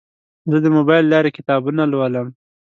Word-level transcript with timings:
زه 0.49 0.57
د 0.63 0.67
موبایل 0.77 1.03
له 1.07 1.11
لارې 1.13 1.35
کتابونه 1.37 1.81
لولم. 1.91 2.27